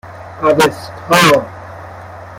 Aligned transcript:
اَوستا 0.43 1.45